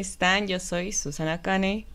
[0.00, 0.46] Están?
[0.46, 1.86] Yo soy Susana Kane.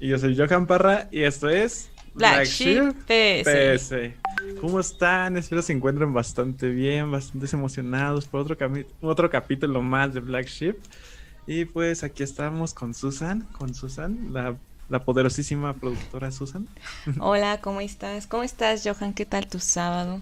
[0.00, 3.48] Y yo soy Johan Parra y esto es Black Sheep PS.
[3.48, 4.60] PS.
[4.60, 5.36] ¿Cómo están?
[5.36, 8.56] Espero se encuentren bastante bien, bastante emocionados por otro,
[9.00, 10.76] otro capítulo más de Black Sheep.
[11.46, 14.56] Y pues aquí estamos con Susan, con Susan, la,
[14.88, 16.66] la poderosísima productora Susan.
[17.20, 18.26] Hola, ¿cómo estás?
[18.26, 19.12] ¿Cómo estás, Johan?
[19.12, 20.20] ¿Qué tal tu sábado?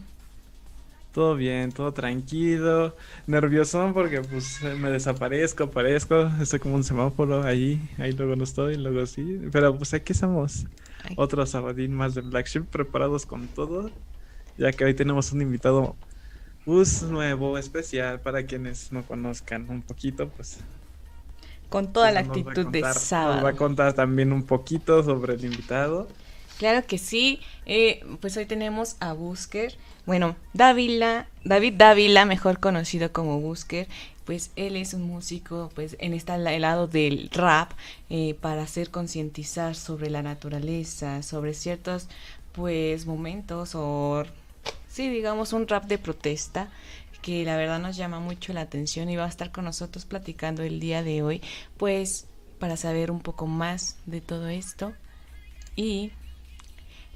[1.13, 7.91] Todo bien, todo tranquilo, nerviosón porque pues me desaparezco, aparezco, estoy como un semáforo ahí,
[7.99, 10.65] ahí luego no estoy, luego sí, pero pues aquí estamos,
[11.05, 11.17] Ay.
[11.17, 13.93] otro sabadín más de Black Sheep preparados con todo,
[14.57, 15.97] ya que hoy tenemos un invitado
[16.65, 20.59] pues nuevo, especial para quienes no conozcan un poquito, pues
[21.71, 23.35] Con toda la nos va a actitud de sábado.
[23.37, 26.09] Nos va a contar también un poquito sobre el invitado.
[26.59, 27.41] Claro que sí.
[27.67, 29.77] Eh, pues hoy tenemos a Busker.
[30.07, 33.89] Bueno, Dávila, David Dávila, mejor conocido como Busker.
[34.25, 37.73] Pues él es un músico, pues en este la- lado del rap,
[38.09, 42.09] eh, para hacer concientizar sobre la naturaleza, sobre ciertos,
[42.53, 44.23] pues, momentos o,
[44.89, 46.71] sí, digamos, un rap de protesta
[47.23, 50.63] que la verdad nos llama mucho la atención y va a estar con nosotros platicando
[50.63, 51.43] el día de hoy,
[51.77, 52.27] pues,
[52.61, 54.95] para saber un poco más de todo esto.
[55.77, 56.13] Y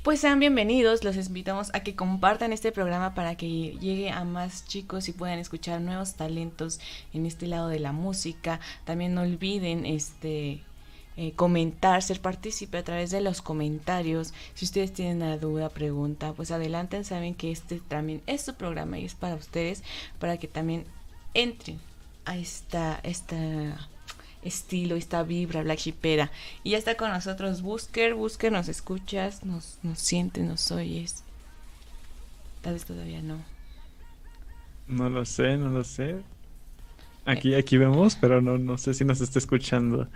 [0.06, 4.64] pues sean bienvenidos, los invitamos a que compartan este programa para que llegue a más
[4.64, 6.78] chicos y puedan escuchar nuevos talentos
[7.12, 8.60] en este lado de la música.
[8.84, 10.62] También no olviden este
[11.16, 14.32] eh, comentar, ser partícipe a través de los comentarios.
[14.54, 19.00] Si ustedes tienen una duda, pregunta, pues adelanten, saben que este también es su programa
[19.00, 19.82] y es para ustedes,
[20.20, 20.84] para que también
[21.34, 21.80] entren
[22.26, 23.88] a esta, esta
[24.46, 26.30] estilo, esta vibra black shipera.
[26.64, 31.22] Y ya está con nosotros Busker, Busker, nos escuchas, nos, nos sientes, nos oyes.
[32.62, 33.38] Tal vez todavía no.
[34.88, 36.16] No lo sé, no lo sé.
[37.24, 40.08] Aquí, aquí vemos, pero no, no sé si nos está escuchando.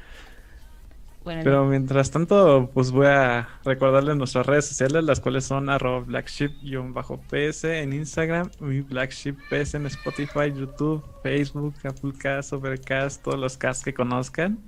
[1.23, 6.01] Bueno, Pero mientras tanto, pues voy a recordarles nuestras redes sociales, las cuales son arroba
[6.01, 14.59] blackship-ps en Instagram blackship-ps en Spotify, YouTube, Facebook, Applecast, Overcast, todos los casts que conozcan.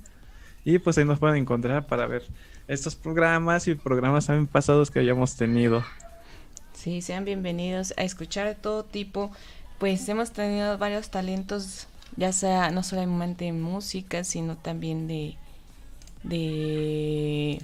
[0.64, 2.22] Y pues ahí nos pueden encontrar para ver
[2.68, 5.82] estos programas y programas también pasados que hayamos tenido.
[6.74, 9.30] Sí, sean bienvenidos a escuchar de todo tipo.
[9.78, 15.36] Pues hemos tenido varios talentos, ya sea no solamente en música, sino también de,
[16.22, 17.60] de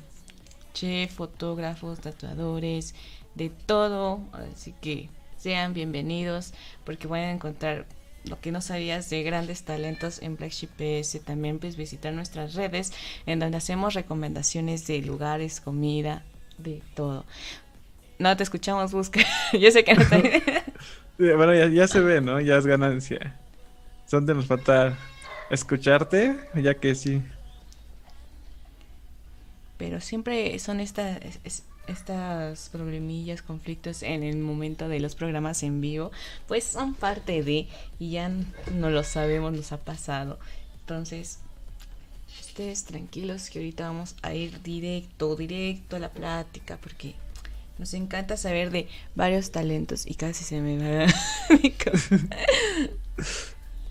[0.75, 2.95] chef, fotógrafos, tatuadores,
[3.35, 4.21] de todo.
[4.33, 6.53] Así que sean bienvenidos
[6.85, 7.87] porque van a encontrar
[8.25, 10.71] lo que no sabías de grandes talentos en Black Sheep
[11.03, 11.21] PS.
[11.25, 12.93] También pues visitar nuestras redes
[13.27, 16.25] en donde hacemos recomendaciones de lugares, comida,
[16.59, 17.25] de todo.
[18.19, 19.21] No te escuchamos, busca.
[19.53, 20.43] Yo sé que no te...
[21.19, 22.41] Bueno, ya, se ve, ¿no?
[22.41, 23.35] Ya es ganancia.
[24.09, 24.97] Donde nos falta
[25.51, 27.21] escucharte, ya que sí.
[29.79, 31.21] Pero siempre son estas
[31.89, 36.11] estas problemillas, conflictos en el momento de los programas en vivo,
[36.47, 37.67] pues son parte de
[37.99, 38.31] y ya
[38.75, 40.39] no lo sabemos, nos ha pasado.
[40.81, 41.41] Entonces,
[42.41, 47.15] ustedes tranquilos que ahorita vamos a ir directo, directo a la plática porque
[47.79, 51.07] nos encanta saber de varios talentos y casi se me va.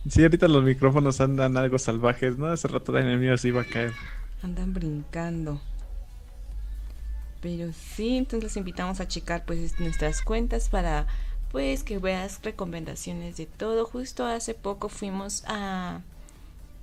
[0.09, 2.47] Sí, ahorita los micrófonos andan algo salvajes, ¿no?
[2.47, 3.91] Hace rato el mío se iba a caer.
[4.41, 5.59] Andan brincando.
[7.41, 11.07] Pero sí, entonces los invitamos a checar pues nuestras cuentas para
[11.51, 13.85] pues que veas recomendaciones de todo.
[13.85, 16.01] Justo hace poco fuimos a,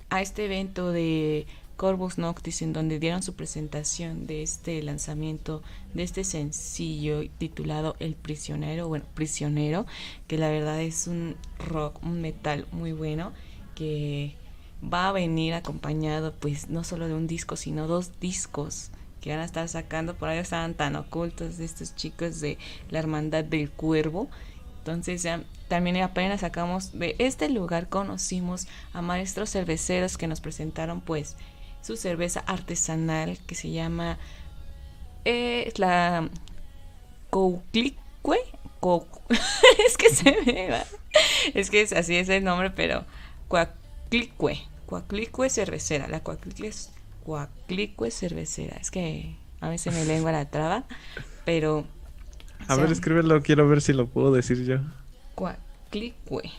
[0.09, 1.45] a este evento de
[1.75, 5.61] Corvus Noctis en donde dieron su presentación de este lanzamiento
[5.93, 9.85] de este sencillo titulado El Prisionero, bueno, Prisionero,
[10.27, 13.33] que la verdad es un rock, un metal muy bueno
[13.75, 14.35] que
[14.81, 18.91] va a venir acompañado pues no solo de un disco, sino dos discos
[19.25, 22.59] que van a estar sacando, por ahí estaban tan ocultos estos chicos de
[22.91, 24.29] la Hermandad del Cuervo.
[24.77, 31.01] Entonces ya, también apenas sacamos de este lugar conocimos a maestros cerveceros que nos presentaron
[31.01, 31.37] pues
[31.81, 34.19] su cerveza artesanal que se llama
[35.25, 36.29] eh, la
[37.31, 38.37] Couclicue.
[38.79, 39.07] Co
[39.87, 40.83] es que se me va.
[41.55, 43.05] Es que es, así es el nombre, pero
[43.47, 44.59] Coaclicue.
[44.85, 46.07] Cuaclicue cervecera.
[46.07, 46.71] La Cuaclicue
[47.25, 48.77] Cuaclicue cervecera.
[48.77, 50.85] Es que a veces me lengua la traba,
[51.43, 51.85] pero...
[52.67, 54.77] A o ver, sea, escríbelo, quiero ver si lo puedo decir yo.
[55.33, 56.51] Cuaclicue.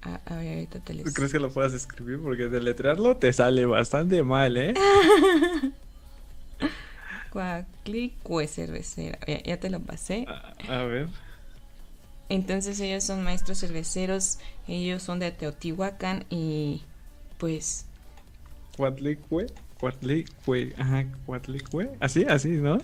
[0.00, 1.14] A, ver, ahorita te ¿Tú les...
[1.14, 2.20] crees que lo puedas escribir?
[2.22, 4.74] Porque deletrearlo te sale bastante mal, ¿eh?
[7.30, 9.18] Cuaclicue cervecera.
[9.44, 10.26] Ya, te lo pasé.
[10.68, 11.08] A, ver.
[12.30, 16.82] Entonces ellos son maestros cerveceros, ellos son de Teotihuacán y
[17.36, 17.84] pues
[18.78, 19.48] Cuatlicue.
[19.80, 20.74] Cuatlicue.
[20.78, 21.90] Ajá, Cuatlicue.
[22.00, 22.78] Así, así, ¿no?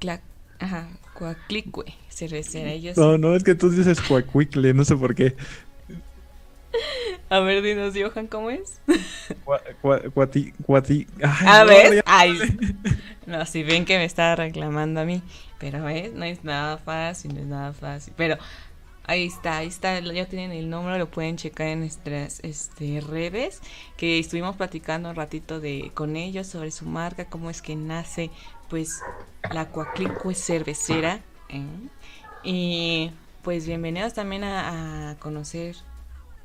[0.00, 0.20] cla-
[0.58, 2.70] ajá, Cuaclicue cervecera.
[2.70, 5.34] Ellos No, no, es que tú dices Cuacuicle, no sé por qué.
[7.28, 8.80] A ver, dinos, Johan, ¿cómo es?
[9.44, 11.06] Cua- cua- Cuati, cuati.
[11.22, 12.38] Ay, A no, ver, ya- ay.
[13.26, 15.22] No, si ven que me está reclamando a mí,
[15.58, 16.12] pero ¿ves?
[16.12, 18.36] no es nada fácil, no es nada fácil, pero
[19.04, 23.60] ahí está, ahí está, ya tienen el número, lo pueden checar en nuestras este, redes,
[23.96, 28.30] que estuvimos platicando un ratito de con ellos sobre su marca, cómo es que nace,
[28.68, 29.00] pues,
[29.52, 31.64] la Coaclicue cervecera, ¿eh?
[32.42, 33.10] y
[33.42, 35.76] pues bienvenidos también a, a conocer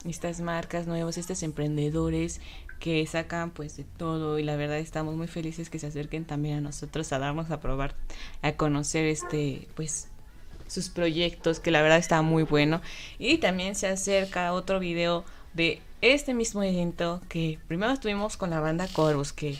[0.05, 2.39] estas marcas nuevas, estos emprendedores
[2.79, 6.57] que sacan pues de todo y la verdad estamos muy felices que se acerquen también
[6.57, 7.95] a nosotros a darnos a probar,
[8.41, 10.09] a conocer este pues
[10.67, 12.81] sus proyectos que la verdad está muy bueno
[13.19, 18.59] y también se acerca otro video de este mismo evento que primero estuvimos con la
[18.59, 19.57] banda Corvus que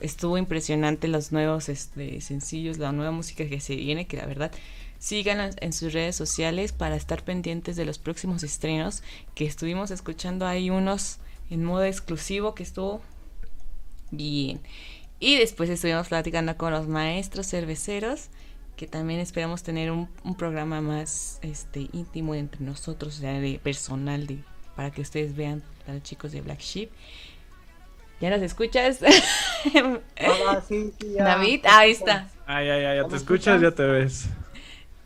[0.00, 4.52] estuvo impresionante los nuevos este, sencillos, la nueva música que se viene que la verdad
[4.98, 9.02] síganos en sus redes sociales para estar pendientes de los próximos estrenos
[9.34, 11.18] que estuvimos escuchando hay unos
[11.50, 13.02] en modo exclusivo que estuvo
[14.10, 14.60] bien.
[15.20, 18.28] Y después estuvimos platicando con los maestros cerveceros,
[18.76, 23.60] que también esperamos tener un, un programa más este íntimo entre nosotros, o sea, de
[23.62, 24.38] personal, de,
[24.74, 26.90] para que ustedes vean a los chicos de Black Sheep.
[28.20, 29.00] ¿Ya nos escuchas?
[29.74, 31.24] Hola, sí, sí, ya.
[31.24, 32.28] David, ahí está.
[32.46, 34.28] Ay, ay, ay, ya te ¿Cómo escuchas, ya te ves.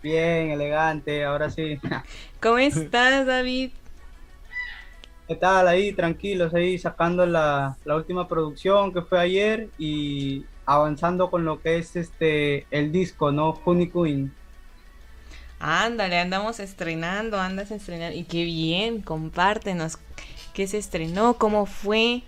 [0.03, 1.79] Bien, elegante, ahora sí.
[2.41, 3.71] ¿Cómo estás, David?
[5.27, 5.93] ¿Qué tal ahí?
[5.93, 11.79] Tranquilos, ahí sacando la, la última producción que fue ayer y avanzando con lo que
[11.79, 13.61] es este el disco, ¿no?
[13.65, 14.37] Honey Queen.
[15.61, 18.17] Ándale, andamos estrenando, andas estrenando.
[18.17, 19.99] Y qué bien, compártenos
[20.53, 22.25] qué se estrenó, cómo fue.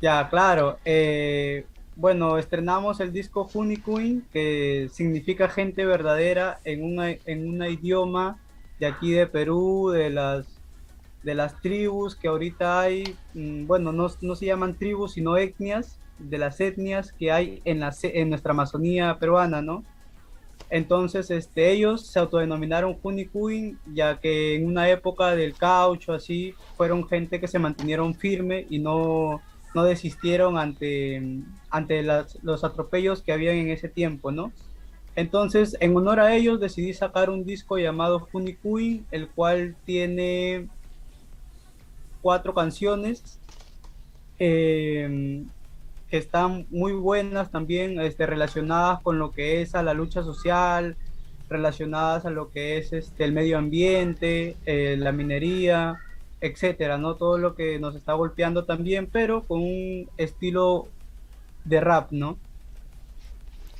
[0.00, 0.80] Ya, claro.
[0.84, 7.64] eh, bueno, estrenamos el disco Honey Queen, que significa gente verdadera en una, en un
[7.66, 8.38] idioma
[8.78, 10.62] de aquí de Perú, de las,
[11.22, 16.00] de las tribus que ahorita hay, mm, bueno, no, no se llaman tribus, sino etnias,
[16.18, 19.84] de las etnias que hay en, la, en nuestra Amazonía peruana, ¿no?
[20.68, 27.06] Entonces, este, ellos se autodenominaron Queen, ya que en una época del caucho, así, fueron
[27.06, 29.40] gente que se mantenieron firme y no,
[29.74, 31.22] no desistieron ante,
[31.70, 34.52] ante los atropellos que habían en ese tiempo, ¿no?
[35.14, 40.68] Entonces, en honor a ellos, decidí sacar un disco llamado Queen, el cual tiene
[42.20, 43.38] cuatro canciones
[44.38, 45.44] eh,
[46.10, 50.96] están muy buenas también, este, relacionadas con lo que es a la lucha social,
[51.48, 56.00] relacionadas a lo que es este, el medio ambiente, eh, la minería,
[56.40, 57.16] etcétera, ¿no?
[57.16, 60.92] Todo lo que nos está golpeando también, pero con un estilo
[61.64, 62.40] de rap, ¿no?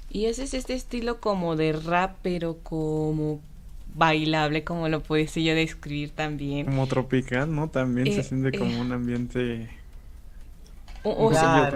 [0.09, 3.41] Y ese es este estilo como de rap, pero como
[3.95, 6.67] bailable, como lo pudiese yo describir también.
[6.67, 7.71] Como tropical, ¿no?
[7.71, 8.59] También Eh, se siente eh.
[8.59, 9.71] como un ambiente
[11.09, 11.69] O- o un sea,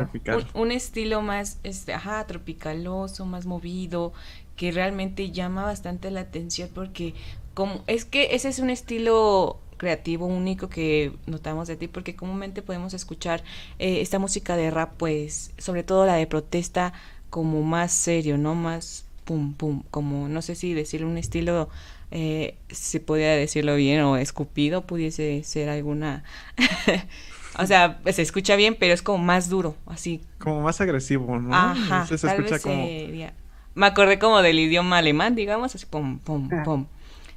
[0.73, 4.13] estilo más, este, ajá, tropicaloso, más movido,
[4.57, 7.15] que realmente llama bastante la atención porque
[7.55, 12.61] como es que ese es un estilo creativo único que notamos de ti porque comúnmente
[12.63, 13.43] podemos escuchar
[13.79, 16.93] eh, esta música de rap pues sobre todo la de protesta
[17.31, 21.71] como más serio no más pum pum como no sé si decirle un estilo
[22.11, 26.25] eh, si podía decirlo bien o escupido pudiese ser alguna
[27.61, 31.55] o sea se escucha bien pero es como más duro así como más agresivo, ¿no?
[31.55, 33.35] Ajá, se tal escucha vez como sería-
[33.75, 36.63] Me acordé como del idioma alemán, digamos, así pum, pum, Ah.
[36.65, 36.87] pum.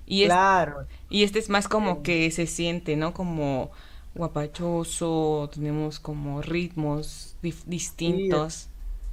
[0.07, 3.13] Y, es- Claro, y este es más como que se siente, ¿no?
[3.13, 3.69] Como
[4.15, 8.69] guapachoso, tenemos como ritmos dif- distintos.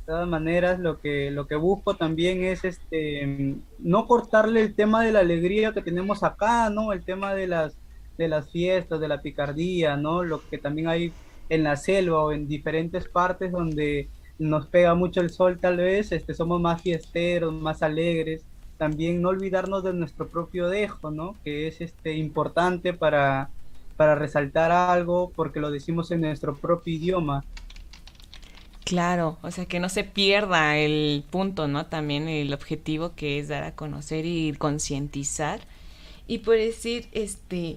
[0.07, 5.05] de todas maneras lo que lo que busco también es este no cortarle el tema
[5.05, 7.77] de la alegría que tenemos acá no el tema de las
[8.25, 11.13] de las fiestas de la picardía no lo que también hay
[11.49, 14.09] en la selva o en diferentes partes donde
[14.39, 18.45] nos pega mucho el sol tal vez este somos más fiesteros más alegres
[18.79, 23.51] también no olvidarnos de nuestro propio dejo no que es este importante para
[24.01, 27.45] para resaltar algo porque lo decimos en nuestro propio idioma.
[28.83, 31.85] Claro, o sea, que no se pierda el punto, ¿no?
[31.85, 35.61] También el objetivo que es dar a conocer y concientizar.
[36.27, 37.77] Y por decir, este,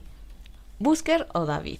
[0.84, 1.80] Busker o David,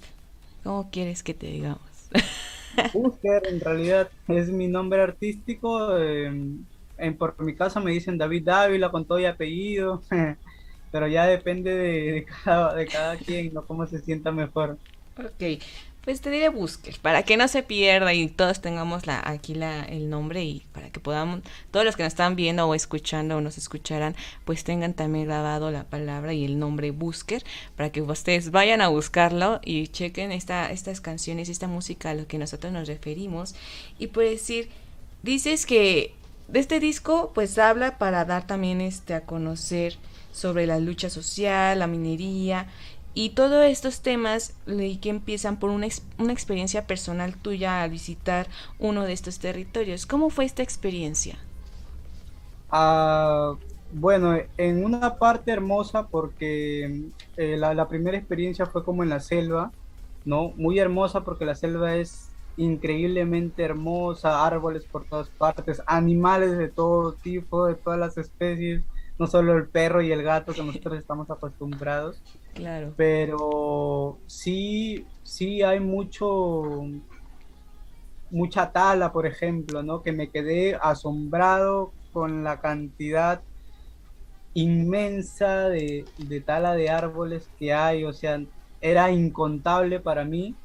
[0.64, 1.82] ¿cómo quieres que te digamos?
[2.92, 5.98] Busker en realidad es mi nombre artístico.
[5.98, 6.66] em,
[6.98, 10.06] en, por mi casa me dicen David Dávila con todo y apellido,
[10.92, 13.66] pero ya depende de, de cada, de cada quien, ¿no?
[13.68, 14.80] Cómo se sienta mejor.
[15.18, 15.44] Ok,
[16.04, 19.84] pues te diré Busker, para que no se pierda y todos tengamos la, aquí la,
[19.84, 23.42] el nombre y para que podamos, todos los que nos están viendo o escuchando o
[23.42, 24.14] nos escucharán,
[24.44, 27.46] pues tengan también grabado la palabra y el nombre Busker,
[27.78, 32.28] para que ustedes vayan a buscarlo y chequen esta, estas canciones, esta música a lo
[32.28, 33.56] que nosotros nos referimos.
[33.98, 34.70] Y por decir,
[35.22, 36.14] dices que
[36.50, 39.96] de este disco pues habla para dar también este a conocer
[40.34, 42.68] sobre la lucha social, la minería
[43.14, 48.48] y todos estos temas leí que empiezan por una, una experiencia personal tuya al visitar
[48.80, 50.06] uno de estos territorios.
[50.06, 51.38] ¿Cómo fue esta experiencia?
[52.70, 53.54] Ah,
[53.92, 59.72] bueno, en una parte hermosa porque eh, la primera experiencia fue como en la selva,
[60.26, 60.54] ¿no?
[60.56, 67.14] Muy hermosa porque la selva es increíblemente hermosa, árboles por todas partes, animales de todo
[67.14, 68.84] tipo, de todas las especies,
[69.18, 72.22] no solo el perro y el gato que nosotros estamos acostumbrados,
[72.54, 72.98] Claro.
[72.98, 76.84] pero sí, sí hay mucho,
[78.30, 80.02] mucha tala, por ejemplo, ¿no?
[80.04, 83.44] Que me quedé asombrado con la cantidad
[84.54, 88.40] inmensa de, de tala de árboles que hay, o sea,
[88.82, 90.60] era incontable para mí.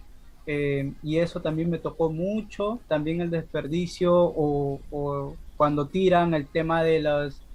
[0.46, 6.50] eh, y eso también me tocó mucho, también el desperdicio o, o cuando tiran el
[6.50, 7.47] tema de los,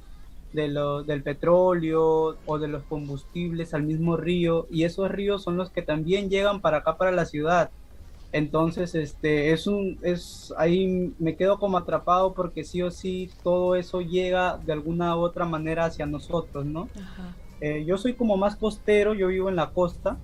[0.54, 5.58] de lo- del petróleo o de los combustibles al mismo río y esos ríos son
[5.58, 7.72] los que también llegan para acá para la ciudad
[8.32, 13.76] entonces este es un es ahí me quedo como atrapado porque sí o sí todo
[13.76, 17.40] eso llega de alguna u otra manera hacia nosotros no Ajá.
[17.60, 20.22] eh, yo soy como más costero, yo vivo en la costa,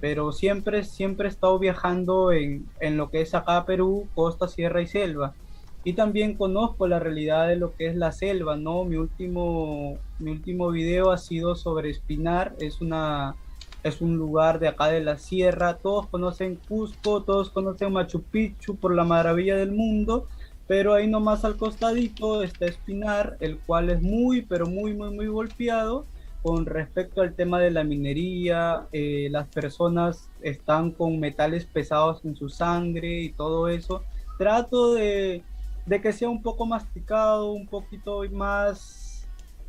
[0.00, 4.82] pero siempre, siempre he estado viajando en, en lo que es acá Perú, costa, sierra
[4.82, 5.36] y selva.
[5.84, 8.84] Y también conozco la realidad de lo que es la selva, ¿no?
[8.84, 13.34] Mi último, mi último video ha sido sobre Espinar, es una,
[13.82, 18.76] es un lugar de acá de la sierra, todos conocen Cusco, todos conocen Machu Picchu
[18.76, 20.28] por la maravilla del mundo,
[20.66, 25.26] pero ahí nomás al costadito está Espinar, el cual es muy, pero muy, muy, muy
[25.28, 26.04] golpeado
[26.42, 32.34] con respecto al tema de la minería, eh, las personas están con metales pesados en
[32.34, 34.02] su sangre y todo eso.
[34.38, 35.44] Trato de,
[35.86, 39.26] de que sea un poco masticado, un poquito más,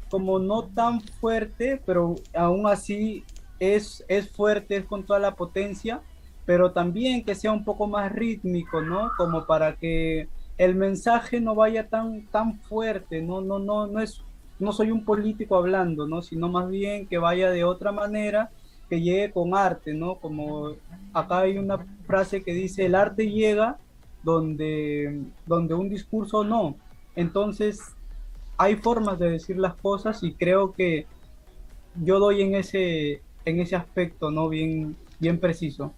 [0.09, 3.23] como no tan fuerte, pero aún así
[3.59, 6.01] es, es fuerte, es con toda la potencia,
[6.45, 9.11] pero también que sea un poco más rítmico, ¿no?
[9.17, 14.21] Como para que el mensaje no vaya tan, tan fuerte, no, no, no, no es
[14.61, 16.21] no soy un político hablando, ¿no?
[16.21, 18.51] Sino más bien que vaya de otra manera,
[18.89, 20.15] que llegue con arte, ¿no?
[20.15, 20.75] Como
[21.13, 23.79] acá hay una frase que dice, el arte llega
[24.21, 26.81] donde, donde un discurso no.
[27.15, 27.97] Entonces,
[28.57, 31.09] hay formas de decir las cosas y creo que
[31.93, 34.49] yo doy en ese, en ese aspecto, ¿no?
[34.49, 35.97] Bien, bien preciso.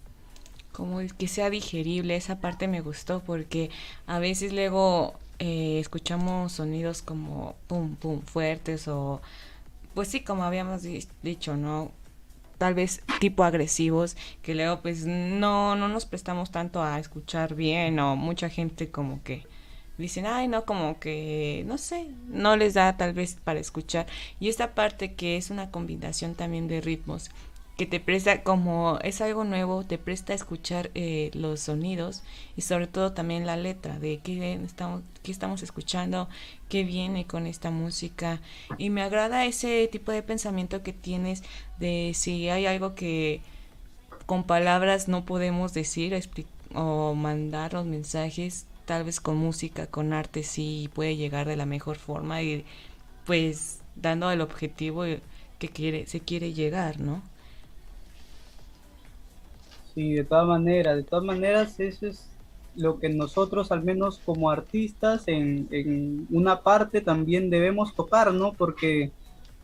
[0.72, 3.70] Como que sea digerible, esa parte me gustó porque
[4.06, 9.20] a veces luego eh, escuchamos sonidos como pum, pum, fuertes o
[9.94, 11.92] pues sí, como habíamos di- dicho, ¿no?
[12.64, 17.98] Tal vez tipo agresivos, que luego pues no, no nos prestamos tanto a escuchar bien
[17.98, 19.44] o mucha gente como que
[19.98, 24.06] dicen, ay, no, como que, no sé, no les da tal vez para escuchar.
[24.40, 27.30] Y esta parte que es una combinación también de ritmos,
[27.76, 32.22] que te presta, como es algo nuevo, te presta escuchar eh, los sonidos
[32.56, 36.28] y sobre todo también la letra de qué estamos, qué estamos escuchando,
[36.68, 38.40] qué viene con esta música.
[38.78, 41.42] Y me agrada ese tipo de pensamiento que tienes
[41.78, 43.40] de si hay algo que
[44.26, 46.16] con palabras no podemos decir
[46.74, 51.66] o mandar los mensajes, tal vez con música, con arte sí puede llegar de la
[51.66, 52.64] mejor forma y
[53.26, 55.04] pues dando el objetivo
[55.58, 57.22] que quiere, se quiere llegar, ¿no?
[59.94, 62.28] Sí, de todas maneras, de todas maneras, eso es
[62.74, 68.52] lo que nosotros, al menos como artistas, en, en una parte también debemos tocar, ¿no?
[68.54, 69.12] Porque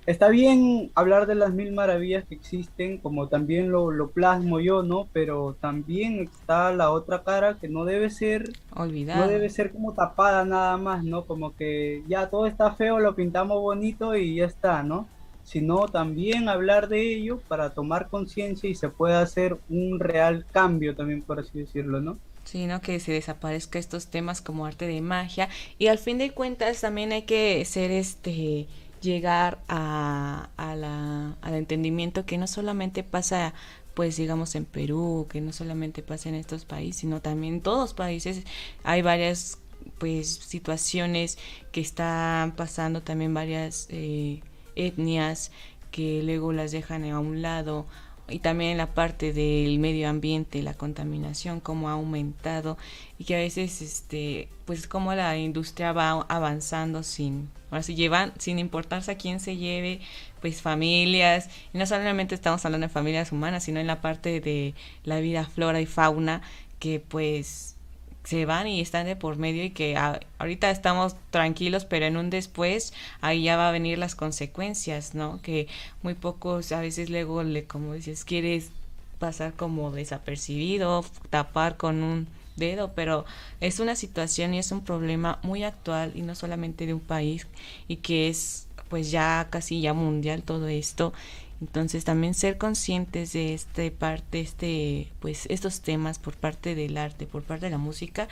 [0.07, 4.83] está bien hablar de las mil maravillas que existen, como también lo, lo plasmo yo,
[4.83, 5.09] ¿no?
[5.13, 9.25] Pero también está la otra cara que no debe ser, Olvidado.
[9.25, 11.25] no debe ser como tapada nada más, ¿no?
[11.25, 15.09] Como que ya todo está feo, lo pintamos bonito y ya está, ¿no?
[15.51, 20.95] Sino también hablar de ello para tomar conciencia y se pueda hacer un real cambio
[20.95, 22.21] también, por así decirlo, ¿no?
[22.45, 22.81] Sí, ¿no?
[22.81, 25.49] Que se desaparezca estos temas como arte de magia.
[25.77, 28.69] Y al fin de cuentas también hay que ser este
[29.01, 33.53] llegar a, a la, al entendimiento que no solamente pasa
[33.95, 37.81] pues digamos en Perú, que no solamente pasa en estos países, sino también en todos
[37.81, 38.45] los países
[38.85, 39.59] hay varias
[39.99, 41.39] pues situaciones
[41.73, 44.43] que están pasando también varias eh,
[44.77, 45.51] etnias
[45.91, 47.87] que luego las dejan a un lado
[48.31, 52.79] y también la parte del medio ambiente, la contaminación, cómo ha aumentado
[53.19, 58.59] y que a veces, este, pues como la industria va avanzando sin, ahora llevan, sin
[58.59, 60.01] importarse a quién se lleve,
[60.41, 64.75] pues familias, y no solamente estamos hablando de familias humanas, sino en la parte de
[65.05, 66.43] la vida flora y fauna,
[66.79, 67.77] que pues
[68.25, 72.31] se van y están de por medio y que ahorita estamos tranquilos, pero en un
[72.31, 75.41] después ahí ya va a venir las consecuencias, ¿no?
[75.43, 75.69] Que
[76.03, 78.71] muy pocos a veces luego le como dices, quieres
[79.19, 83.25] pasar como desapercibido, tapar con un dedo, pero
[83.61, 87.47] es una situación y es un problema muy actual y no solamente de un país
[87.89, 91.13] y que es pues ya casi ya mundial todo esto
[91.61, 97.27] entonces también ser conscientes de este parte, este, pues estos temas por parte del arte,
[97.27, 98.29] por parte de la música,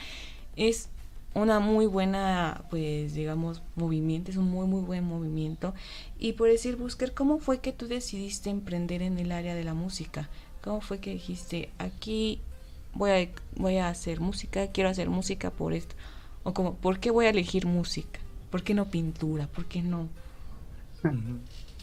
[0.56, 0.88] es
[1.34, 5.74] una muy buena, pues digamos, movimiento, es un muy muy buen movimiento.
[6.18, 9.74] Y por decir, Buscar, ¿cómo fue que tú decidiste emprender en el área de la
[9.74, 10.28] música?
[10.62, 12.40] ¿Cómo fue que dijiste, aquí
[12.94, 15.94] voy a, voy a hacer música, quiero hacer música por esto?
[16.44, 18.20] O como, ¿por qué voy a elegir música?
[18.50, 19.46] ¿Por qué no pintura?
[19.48, 20.08] ¿Por qué no?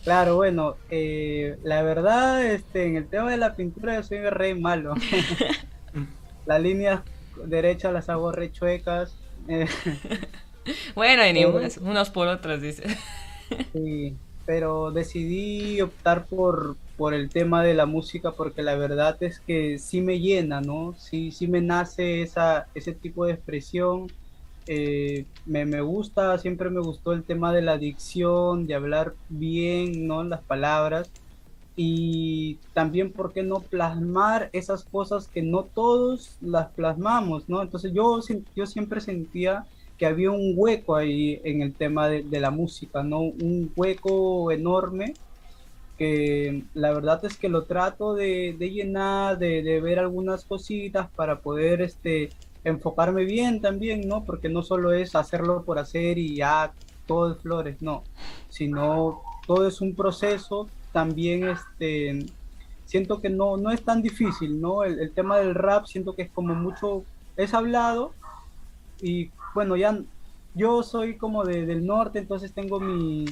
[0.05, 4.53] Claro, bueno, eh, la verdad, este, en el tema de la pintura yo soy re
[4.53, 4.93] malo.
[6.45, 7.01] las líneas
[7.43, 9.17] derechas las hago re chuecas.
[9.47, 9.67] Eh.
[10.95, 12.83] bueno, venimos unos por otros, dice.
[13.73, 19.39] sí, pero decidí optar por, por el tema de la música porque la verdad es
[19.39, 20.95] que sí me llena, ¿no?
[20.97, 24.07] Sí, sí me nace esa, ese tipo de expresión
[24.67, 30.08] eh, me, me, gusta, siempre me gustó el tema de la dicción, de hablar bien,
[30.08, 30.23] ¿no?
[30.23, 31.10] Las palabras.
[31.75, 37.62] Y también, ¿por qué no plasmar esas cosas que no todos las plasmamos, ¿no?
[37.62, 38.19] Entonces yo,
[38.56, 39.65] yo siempre sentía
[39.97, 43.21] que había un hueco ahí en el tema de, de la música, ¿no?
[43.21, 45.13] Un hueco enorme
[45.97, 51.10] que la verdad es que lo trato de, de llenar, de, de, ver algunas cositas
[51.15, 52.30] para poder este,
[52.65, 54.25] enfocarme bien también, ¿no?
[54.25, 56.73] Porque no solo es hacerlo por hacer y ya
[57.06, 58.04] todo es flores, no,
[58.49, 62.25] sino todo es un proceso, también este,
[62.86, 64.84] siento que no, no es tan difícil, ¿no?
[64.84, 67.04] El, tema del rap siento que es como mucho,
[67.38, 68.13] es hablado
[68.99, 69.99] y bueno, ya
[70.56, 73.25] yo soy como de, del norte, entonces tengo mi,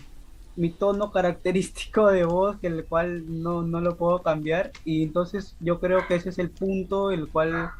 [0.55, 5.55] mi tono característico de voz, que el cual no, no lo puedo cambiar y entonces
[5.59, 7.71] yo creo que ese es el punto el cual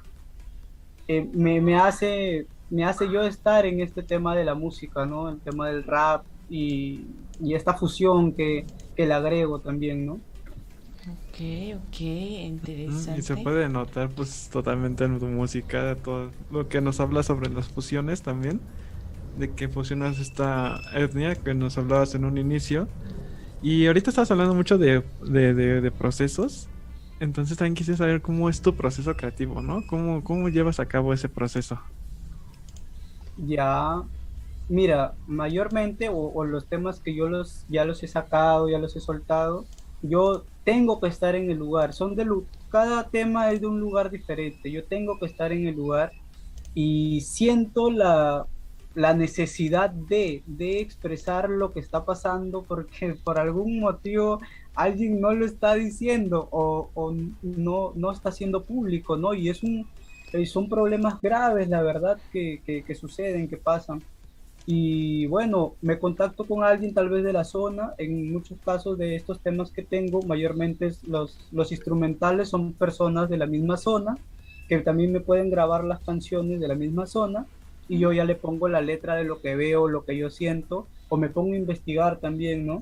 [1.08, 5.30] eh, me, me, hace, me hace yo estar en este tema de la música, ¿no?
[5.30, 7.06] El tema del rap y,
[7.42, 10.14] y esta fusión que, que, le agrego también, ¿no?
[10.14, 13.20] Ok, ok, interesante.
[13.20, 17.50] Y se puede notar pues totalmente en tu música, todo lo que nos habla sobre
[17.50, 18.62] las fusiones también,
[19.38, 22.88] de que fusionas esta etnia que nos hablabas en un inicio.
[23.62, 26.70] Y ahorita estás hablando mucho de, de, de, de procesos
[27.24, 29.88] entonces también quise saber cómo es tu proceso creativo, ¿no?
[29.88, 31.80] ¿Cómo, cómo llevas a cabo ese proceso?
[33.38, 34.04] Ya,
[34.68, 39.00] mira, mayormente, o, los temas que yo los, ya los he sacado, ya los he
[39.00, 39.66] soltado,
[40.02, 41.94] yo tengo que estar en el lugar.
[41.94, 42.28] Son de
[42.70, 44.70] cada tema es de un lugar diferente.
[44.70, 46.12] Yo tengo que estar en el lugar
[46.74, 48.48] y siento la,
[48.96, 54.42] la necesidad de, de expresar lo que está pasando porque por algún motivo
[54.76, 59.34] alguien no lo está diciendo o, no, no está siendo público, ¿no?
[59.34, 59.88] Y es un,
[60.46, 64.02] son problemas graves, la verdad, que, que, que, suceden, que pasan.
[64.66, 69.16] Y bueno, me contacto con alguien tal vez de la zona, en muchos casos de
[69.16, 74.18] estos temas que tengo, mayormente los, los instrumentales son personas de la misma zona,
[74.70, 77.46] que también me pueden grabar las canciones de la misma zona,
[77.90, 80.88] y yo ya le pongo la letra de lo que veo, lo que yo siento,
[81.10, 82.82] o me pongo a investigar también, ¿no?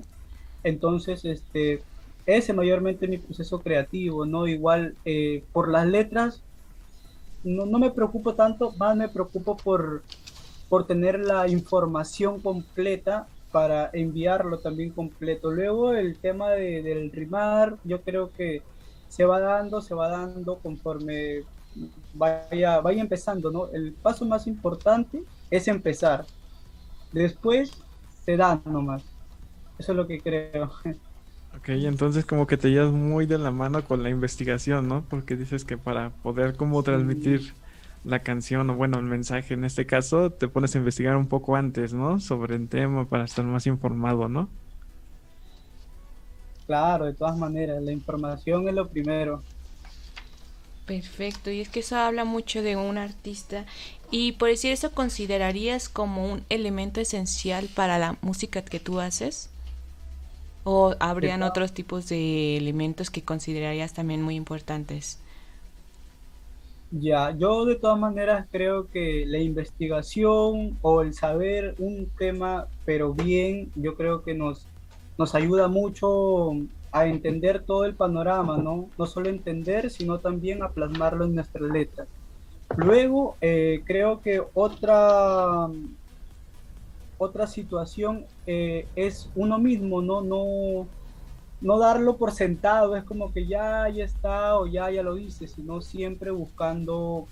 [0.64, 1.82] Entonces, este,
[2.26, 4.46] ese mayormente mi proceso creativo, ¿no?
[4.46, 6.42] Igual eh, por las letras,
[7.44, 10.02] no, no, me preocupo tanto, más me preocupo por,
[10.68, 15.50] por tener la información completa para enviarlo también completo.
[15.50, 18.62] Luego el tema de, del rimar, yo creo que
[19.08, 21.42] se va dando, se va dando conforme
[22.14, 23.68] vaya, vaya empezando, ¿no?
[23.68, 26.24] El paso más importante es empezar.
[27.12, 27.72] Después
[28.24, 29.11] se da nomás.
[29.82, 30.70] Eso es lo que creo.
[31.56, 35.04] Ok, entonces como que te llevas muy de la mano con la investigación, ¿no?
[35.08, 37.52] Porque dices que para poder como transmitir
[38.04, 41.56] la canción o bueno, el mensaje en este caso, te pones a investigar un poco
[41.56, 42.20] antes, ¿no?
[42.20, 44.48] Sobre el tema para estar más informado, ¿no?
[46.68, 49.42] Claro, de todas maneras, la información es lo primero.
[50.86, 53.66] Perfecto, y es que eso habla mucho de un artista
[54.12, 59.51] y por decir eso considerarías como un elemento esencial para la música que tú haces
[60.64, 65.18] o habrían otros tipos de elementos que considerarías también muy importantes.
[66.90, 73.14] Ya, yo de todas maneras creo que la investigación o el saber un tema, pero
[73.14, 74.66] bien, yo creo que nos,
[75.16, 76.52] nos ayuda mucho
[76.92, 78.90] a entender todo el panorama, ¿no?
[78.98, 82.06] No solo entender, sino también a plasmarlo en nuestras letras.
[82.76, 85.68] Luego, eh, creo que otra,
[87.22, 90.22] otra situación eh, es uno mismo, ¿no?
[90.22, 90.86] No,
[91.60, 95.46] no darlo por sentado, es como que ya, ya está o ya, ya lo hice,
[95.46, 97.26] sino siempre buscando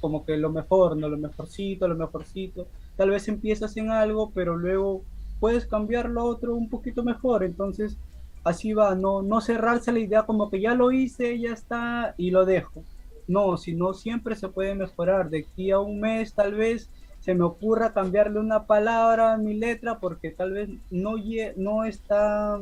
[0.00, 1.08] como que lo mejor, ¿no?
[1.08, 2.66] Lo mejorcito, lo mejorcito.
[2.96, 5.02] Tal vez empiezas en algo, pero luego
[5.40, 7.42] puedes cambiar lo otro un poquito mejor.
[7.42, 7.96] Entonces,
[8.44, 12.30] así va, no, no cerrarse la idea como que ya lo hice, ya está y
[12.30, 12.82] lo dejo.
[13.26, 15.30] No, sino siempre se puede mejorar.
[15.30, 16.90] De aquí a un mes, tal vez
[17.28, 21.16] se me ocurra cambiarle una palabra a mi letra porque tal vez no,
[21.56, 22.58] no está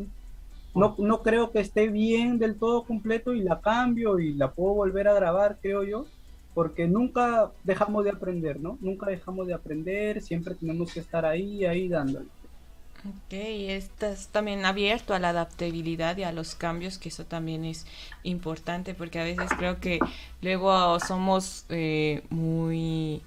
[0.74, 4.74] no, no creo que esté bien del todo completo y la cambio y la puedo
[4.74, 6.06] volver a grabar, creo yo,
[6.52, 8.76] porque nunca dejamos de aprender, ¿no?
[8.80, 12.26] Nunca dejamos de aprender, siempre tenemos que estar ahí, ahí dándole.
[13.04, 17.86] Ok, estás también abierto a la adaptabilidad y a los cambios, que eso también es
[18.24, 20.00] importante, porque a veces creo que
[20.42, 23.22] luego somos eh, muy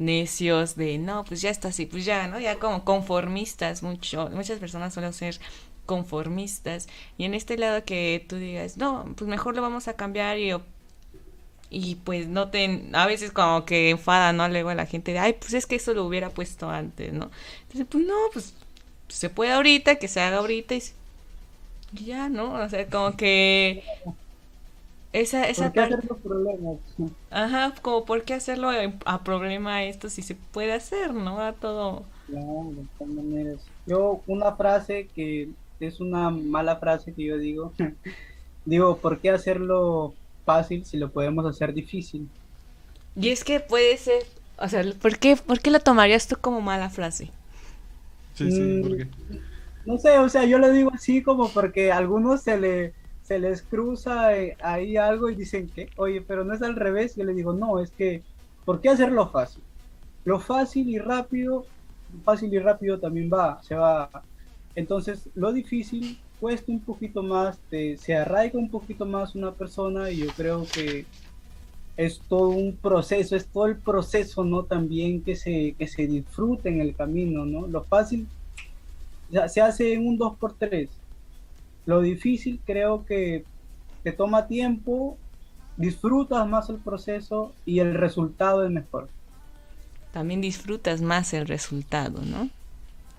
[0.00, 2.40] necios de, no, pues ya está así, pues ya, ¿no?
[2.40, 5.38] Ya como conformistas, mucho, muchas personas suelen ser
[5.86, 10.38] conformistas, y en este lado que tú digas, no, pues mejor lo vamos a cambiar
[10.38, 10.52] y
[11.72, 14.48] y pues no te, a veces como que enfada, ¿no?
[14.48, 17.30] Luego la gente de, ay, pues es que eso lo hubiera puesto antes, ¿no?
[17.62, 18.54] Entonces, pues no, pues
[19.08, 20.82] se puede ahorita, que se haga ahorita y
[21.92, 22.54] ya, ¿no?
[22.54, 23.84] O sea, como que
[25.12, 26.78] esa, esa ¿Por qué hacer los problemas?
[27.30, 28.70] ajá, como por qué hacerlo
[29.04, 31.40] a problema esto si se puede hacer, ¿no?
[31.40, 32.10] A todo.
[32.26, 33.72] Claro, de todas maneras.
[33.86, 37.74] Yo, una frase que es una mala frase que yo digo,
[38.64, 42.30] digo, ¿por qué hacerlo fácil si lo podemos hacer difícil?
[43.14, 44.22] Y es que puede ser,
[44.58, 47.32] o sea, ¿por qué, por qué lo tomarías tú como mala frase?
[48.34, 49.08] Sí, sí, Mm, porque...
[49.84, 52.94] No sé, o sea, yo lo digo así como porque a algunos se le
[53.30, 57.14] se les cruza eh, ahí algo y dicen que, oye, pero no es al revés.
[57.14, 58.24] Yo le digo, no, es que,
[58.64, 59.62] ¿por qué hacerlo fácil?
[60.24, 61.64] Lo fácil y rápido,
[62.24, 64.10] fácil y rápido también va, se va.
[64.74, 70.16] Entonces, lo difícil cuesta un poquito más, se arraiga un poquito más una persona y
[70.16, 71.06] yo creo que
[71.96, 74.64] es todo un proceso, es todo el proceso, ¿no?
[74.64, 77.68] También que se, que se disfrute en el camino, ¿no?
[77.68, 78.26] Lo fácil
[79.46, 80.88] se hace en un 2x3.
[81.86, 83.44] Lo difícil creo que
[84.02, 85.18] te toma tiempo,
[85.76, 89.08] disfrutas más el proceso y el resultado es mejor.
[90.12, 92.48] También disfrutas más el resultado, ¿no?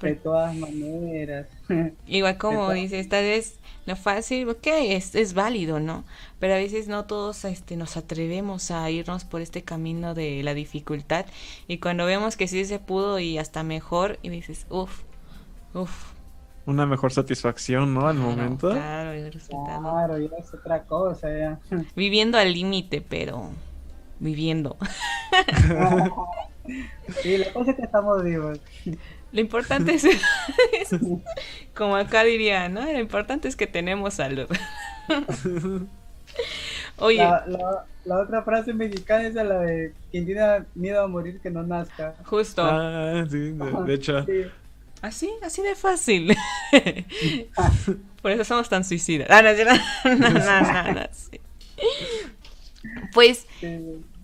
[0.02, 1.47] De todas maneras.
[2.08, 6.04] Igual como Está- dice, esta vez lo fácil, ok, es, es válido, ¿no?
[6.39, 10.54] Pero a veces no todos este, nos atrevemos a irnos por este camino de la
[10.54, 11.26] dificultad
[11.67, 15.02] y cuando vemos que sí se pudo y hasta mejor y dices, uff,
[15.74, 16.12] uff.
[16.65, 18.08] Una mejor satisfacción, ¿no?
[18.08, 18.69] Al momento.
[18.71, 19.82] Claro, el resultado.
[19.82, 21.60] Claro, ya es otra cosa, ya.
[21.95, 23.50] Viviendo al límite, pero
[24.19, 24.78] viviendo.
[27.24, 28.60] Sí, la cosa es que estamos vivos.
[29.32, 30.95] Lo importante es, es-
[31.76, 32.82] como acá diría, ¿no?
[32.86, 34.47] Lo importante es que tenemos salud.
[36.97, 41.39] Oye, La, la- la otra frase mexicana es la de quien tiene miedo a morir
[41.41, 42.15] que no nazca.
[42.26, 42.62] justo.
[42.63, 44.24] Ah, sí, de, de hecho.
[44.26, 44.43] Sí.
[45.02, 46.36] Así, así de fácil.
[48.22, 49.28] Por eso somos tan suicidas.
[49.32, 49.54] Ah, no,
[50.16, 51.40] no, no, no, no, sí.
[53.14, 53.48] Pues,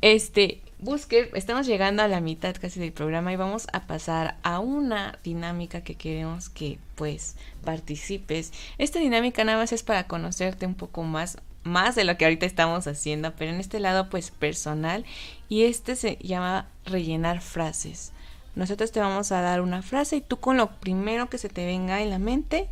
[0.02, 4.60] este, Busker, estamos llegando a la mitad casi del programa y vamos a pasar a
[4.60, 7.36] una dinámica que queremos que, pues,
[7.66, 8.54] participes.
[8.78, 12.46] Esta dinámica nada más es para conocerte un poco más, más de lo que ahorita
[12.46, 15.04] estamos haciendo, pero en este lado, pues, personal.
[15.50, 18.14] Y este se llama rellenar frases.
[18.58, 21.64] Nosotros te vamos a dar una frase y tú con lo primero que se te
[21.64, 22.68] venga en la mente,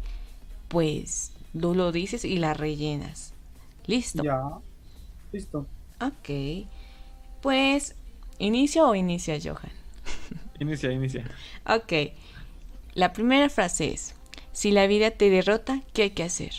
[0.67, 3.35] pues tú lo dices y la rellenas.
[3.85, 4.23] ¿Listo?
[4.23, 4.41] Ya.
[5.31, 5.67] Listo.
[6.01, 6.67] Ok.
[7.39, 7.95] Pues,
[8.39, 9.71] ¿inicio o inicia Johan?
[10.59, 11.23] Inicia, inicia.
[11.67, 12.13] Ok.
[12.95, 14.15] La primera frase es,
[14.53, 16.53] Si la vida te derrota, ¿qué hay que hacer?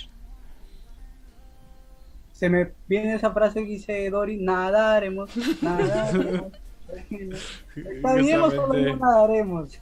[2.32, 5.30] Se me viene esa frase que dice Dory, nadaremos,
[5.62, 6.52] nadaremos.
[7.76, 8.40] Está bien
[8.98, 9.78] nadaremos.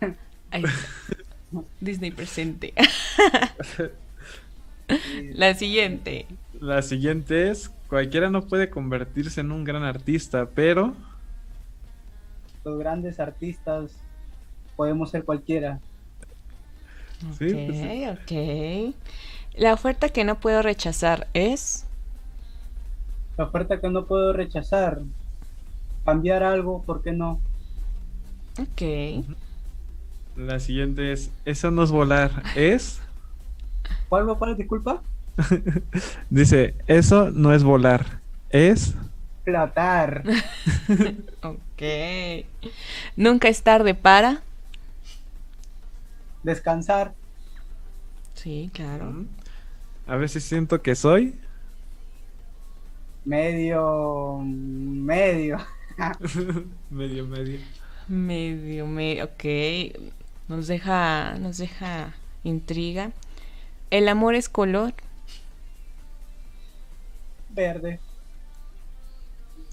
[1.80, 2.74] Disney presente.
[5.34, 6.26] La siguiente.
[6.60, 10.94] La siguiente es, cualquiera no puede convertirse en un gran artista, pero...
[12.64, 13.92] Los grandes artistas
[14.76, 15.80] podemos ser cualquiera.
[17.38, 17.78] Sí, ok, pues
[18.28, 18.92] sí.
[18.92, 18.94] ok.
[19.56, 21.86] La oferta que no puedo rechazar es...
[23.36, 25.00] La oferta que no puedo rechazar.
[26.04, 27.40] Cambiar algo, ¿por qué no?
[28.58, 29.24] Ok.
[30.36, 33.00] La siguiente es, eso no es volar, es...
[34.08, 35.02] ¿Cuál, cuál, disculpa?
[36.30, 38.94] Dice, eso no es volar, es...
[39.44, 40.24] Platar.
[41.42, 41.82] Ok.
[43.16, 44.40] Nunca es tarde para...
[46.42, 47.12] Descansar.
[48.34, 49.24] Sí, claro.
[50.06, 51.34] A veces siento que soy...
[53.24, 54.38] Medio.
[54.44, 55.58] Medio.
[56.90, 57.60] medio, medio.
[58.06, 59.44] Medio, medio, ok.
[60.48, 63.12] Nos deja, nos deja intriga.
[63.90, 64.94] El amor es color.
[67.48, 68.02] Verde.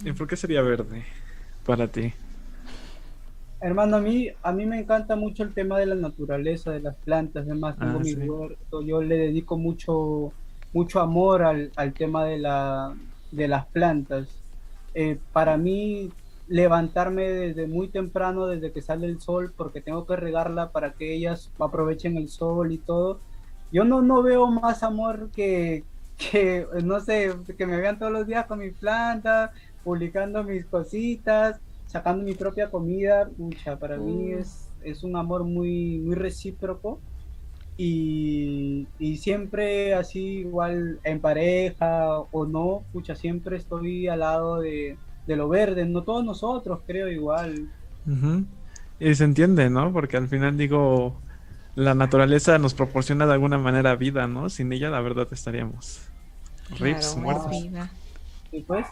[0.03, 1.05] ¿Y por qué sería verde
[1.63, 2.13] para ti?
[3.59, 6.97] Hermano, a mí, a mí me encanta mucho el tema de la naturaleza, de las
[6.97, 8.15] plantas, además tengo Ah, mi sí.
[8.15, 10.35] huerto, yo le dedico mucho,
[10.73, 12.97] mucho amor al, al tema de, la,
[13.29, 14.40] de las plantas.
[14.93, 16.15] Eh, para mí,
[16.47, 21.13] levantarme desde muy temprano, desde que sale el sol, porque tengo que regarla para que
[21.13, 23.23] ellas aprovechen el sol y todo.
[23.71, 25.85] Yo no, no veo más amor que,
[26.17, 29.51] que, no sé, que me vean todos los días con mi planta,
[29.83, 33.29] publicando mis cositas, sacando mi propia comida.
[33.29, 34.39] Pucha, para mí Mm.
[34.39, 37.01] es, es un amor muy, muy recíproco.
[37.77, 44.97] Y, y siempre así, igual en pareja o no, pucha, siempre estoy al lado de,
[45.25, 45.85] de lo verde.
[45.85, 47.69] No todos nosotros, creo, igual.
[48.99, 49.91] Y se entiende, ¿no?
[49.91, 51.19] Porque al final digo,
[51.75, 54.49] la naturaleza nos proporciona de alguna manera vida, ¿no?
[54.49, 56.01] Sin ella, la verdad, estaríamos
[56.79, 57.69] rips, Claro, muertos.
[58.51, 58.85] Y pues,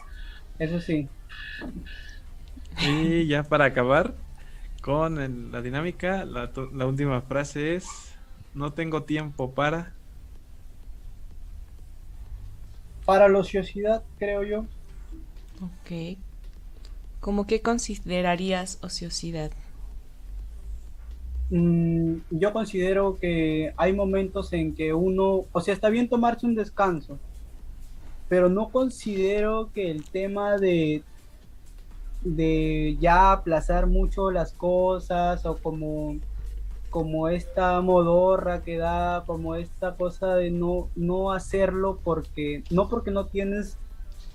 [0.60, 1.08] eso sí.
[2.82, 4.14] Y ya para acabar
[4.82, 8.09] con el- la dinámica, la, la última frase es,
[8.54, 9.94] no tengo tiempo para...
[13.06, 14.60] Para la ociosidad, creo yo.
[15.62, 16.18] Ok.
[17.20, 19.52] ¿Cómo que considerarías ociosidad?
[21.50, 26.56] Mm, yo considero que hay momentos en que uno, o sea, está bien tomarse un
[26.56, 27.18] descanso,
[28.28, 31.04] pero no considero que el tema de,
[32.22, 36.18] de ya aplazar mucho las cosas o como,
[36.90, 43.12] como esta modorra que da, como esta cosa de no, no hacerlo porque, no porque
[43.12, 43.80] no tienes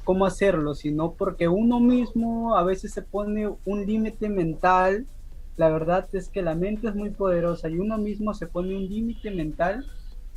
[0.05, 5.09] cómo hacerlo, sino porque uno mismo a veces se pone un límite mental
[5.57, 8.87] la verdad es que la mente es muy poderosa y uno mismo se pone un
[8.89, 9.87] límite mental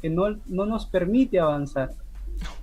[0.01, 1.95] que no, no nos permite avanzar,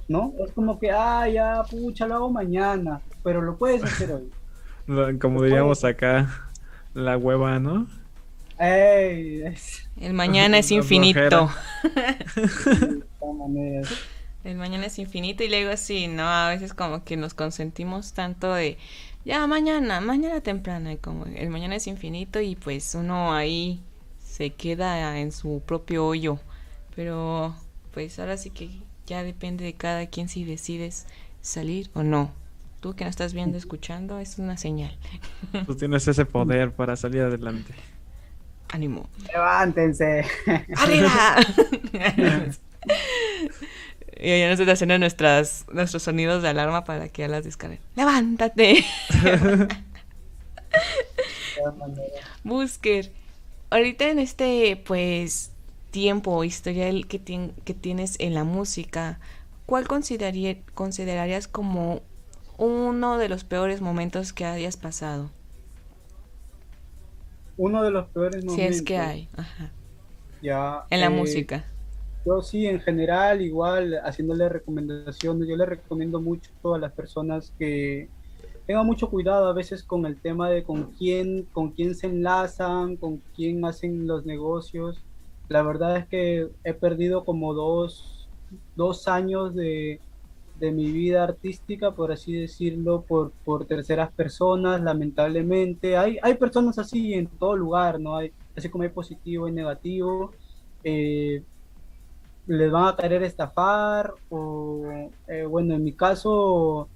[0.08, 0.34] ¿no?
[0.44, 4.34] Es como que, ah, ya, pucha, lo hago mañana, pero lo puedes hacer hoy.
[4.86, 6.28] Lo- Como diríamos acá,
[6.94, 7.88] la hueva, ¿no?
[8.58, 11.50] Ey, es- El mañana es infinito.
[14.44, 16.28] El mañana es infinito y luego sí, ¿no?
[16.28, 18.76] A veces como que nos consentimos tanto de,
[19.24, 23.80] ya mañana, mañana temprano, y como el mañana es infinito y pues uno ahí
[24.22, 26.38] se queda en su propio hoyo.
[26.94, 27.56] Pero
[27.92, 28.68] pues ahora sí que
[29.06, 31.06] ya depende de cada quien si decides
[31.40, 32.30] salir o no.
[32.80, 34.94] Tú que no estás viendo, escuchando, es una señal.
[35.64, 37.72] Tú tienes ese poder para salir adelante.
[38.74, 39.08] Ánimo.
[39.32, 40.24] Levántense.
[40.76, 41.36] ¡Arriba!
[44.20, 47.78] y ya nos están haciendo nuestras, nuestros sonidos de alarma para que ya las descarguen.
[47.94, 48.84] ¡Levántate!
[52.42, 53.12] Busker,
[53.70, 55.50] ahorita en este, pues,
[55.90, 59.20] tiempo historial que, tien- que tienes en la música,
[59.66, 62.02] ¿cuál consideraría- considerarías como
[62.58, 65.30] uno de los peores momentos que hayas pasado?
[67.56, 68.76] Uno de los peores Si momentos.
[68.76, 69.28] es que hay.
[69.36, 69.70] Ajá.
[70.42, 71.64] Ya, En la eh, música.
[72.26, 78.08] Yo sí, en general, igual haciéndole recomendaciones, yo le recomiendo mucho a las personas que
[78.66, 82.96] tengan mucho cuidado a veces con el tema de con quién, con quién se enlazan,
[82.96, 85.02] con quién hacen los negocios.
[85.48, 88.28] La verdad es que he perdido como dos,
[88.74, 90.00] dos años de,
[90.54, 95.96] de mi vida artística, por así decirlo, por, por terceras personas, lamentablemente.
[95.96, 98.16] Hay, hay personas así en todo lugar, ¿no?
[98.16, 100.36] Hay, así como hay positivo y negativo.
[100.82, 101.44] Eh,
[102.46, 106.90] les van a querer estafar o, eh, bueno, en mi caso,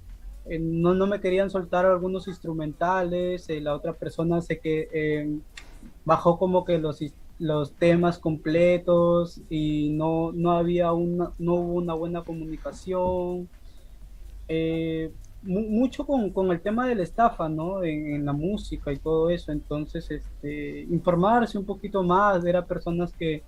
[0.45, 4.87] eh, no, no me querían soltar algunos instrumentales, la otra persona sé que
[6.03, 11.73] bajó como que los, is- los temas completos y no, no había una, no hubo
[11.75, 13.51] una buena comunicación.
[14.47, 17.83] Eh, mu- mucho con, con el tema de la estafa, ¿no?
[17.83, 19.51] En, la música y todo eso.
[19.51, 23.45] Entonces, este, informarse un poquito más, ver a personas que,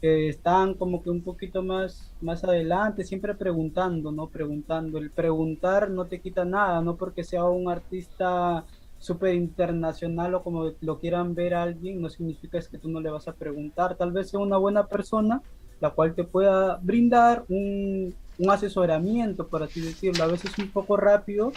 [0.00, 4.30] que están como que un poquito más, más adelante, siempre preguntando, ¿no?
[4.30, 4.98] Preguntando.
[4.98, 8.66] El preguntar no te quita nada, no porque sea un artista
[8.98, 13.00] súper internacional o como lo quieran ver a alguien, no significa es que tú no
[13.00, 13.96] le vas a preguntar.
[13.96, 15.42] Tal vez sea una buena persona
[15.80, 20.24] la cual te pueda brindar un, un asesoramiento, por así decirlo.
[20.24, 21.52] A veces un poco rápido,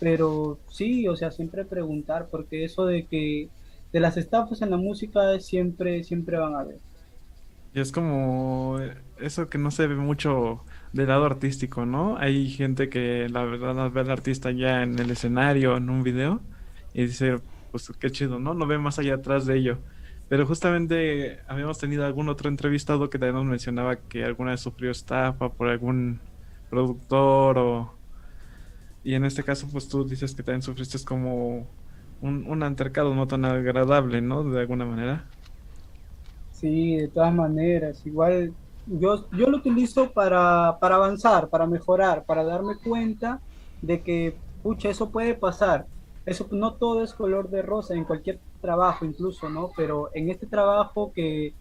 [0.00, 3.48] pero sí, o sea, siempre preguntar, porque eso de que
[3.92, 6.78] de las estafas en la música siempre, siempre van a haber.
[7.74, 8.78] Y es como
[9.18, 10.60] eso que no se ve mucho
[10.92, 12.18] del lado artístico, ¿no?
[12.18, 16.40] Hay gente que la verdad ve al artista ya en el escenario, en un video,
[16.94, 17.38] y dice,
[17.70, 18.54] pues qué chido, ¿no?
[18.54, 19.78] No ve más allá atrás de ello.
[20.28, 24.90] Pero justamente habíamos tenido algún otro entrevistado que también nos mencionaba que alguna vez sufrió
[24.90, 26.20] estafa por algún
[26.70, 27.94] productor o...
[29.04, 31.66] Y en este caso, pues tú dices que también sufriste como
[32.20, 34.44] un, un altercado no tan agradable, ¿no?
[34.44, 35.24] De alguna manera.
[36.52, 38.54] Sí, de todas maneras, igual
[38.86, 43.40] yo, yo lo utilizo para, para avanzar, para mejorar, para darme cuenta
[43.80, 45.86] de que, pucha, eso puede pasar.
[46.24, 49.70] Eso no todo es color de rosa en cualquier trabajo incluso, ¿no?
[49.76, 51.54] Pero en este trabajo que,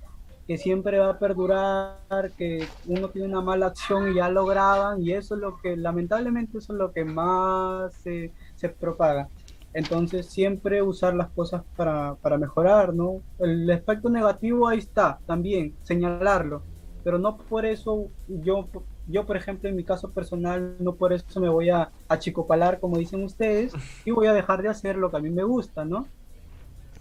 [0.47, 5.01] que siempre va a perdurar, que uno tiene una mala acción y ya lo graban,
[5.01, 9.29] y eso es lo que, lamentablemente, eso es lo que más se, se propaga.
[9.73, 13.21] Entonces, siempre usar las cosas para, para mejorar, ¿no?
[13.39, 16.63] El aspecto negativo ahí está, también, señalarlo,
[17.03, 18.67] pero no por eso yo,
[19.11, 22.97] yo, por ejemplo, en mi caso personal, no por eso me voy a achicopalar, como
[22.97, 26.11] dicen ustedes, y voy a dejar de hacer lo que a mí me gusta, ¿no?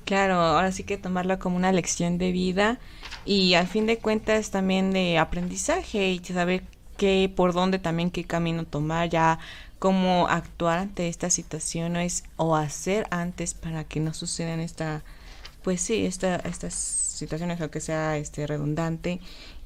[0.05, 2.81] Claro, ahora sí que tomarlo como una lección de vida
[3.25, 6.65] y al fin de cuentas también de aprendizaje y saber
[6.97, 9.39] qué, por dónde también qué camino tomar, ya
[9.79, 15.05] cómo actuar ante estas situaciones o hacer antes para que no sucedan esta,
[15.63, 19.21] pues sí, esta, estas situaciones, aunque sea este redundante.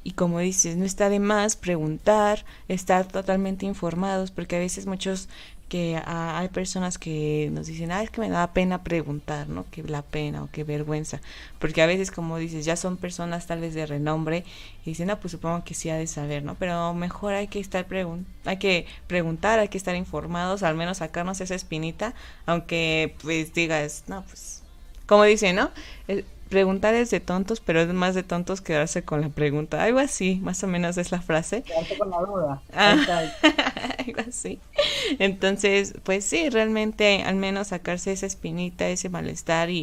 [0.05, 5.29] Y como dices, no está de más preguntar, estar totalmente informados, porque a veces muchos
[5.69, 9.65] que ah, hay personas que nos dicen, ah, es que me da pena preguntar, ¿no?
[9.71, 11.21] Que la pena o qué vergüenza.
[11.59, 14.45] Porque a veces, como dices, ya son personas tal vez de renombre
[14.85, 16.55] y dicen, no, pues supongo que sí ha de saber, ¿no?
[16.57, 20.99] Pero mejor hay que estar pregun hay que preguntar, hay que estar informados, al menos
[20.99, 22.15] sacarnos esa espinita,
[22.47, 24.63] aunque pues digas, no, pues,
[25.07, 25.71] como dicen, ¿no?
[26.55, 29.83] Preguntar es de tontos, pero es más de tontos quedarse con la pregunta.
[29.83, 31.65] Algo así, más o menos es la frase.
[31.65, 32.63] Quedarte con la duda.
[32.73, 32.97] Ah.
[34.07, 34.61] Algo así.
[35.19, 39.73] Entonces, pues sí, realmente al menos sacarse esa espinita, ese malestar y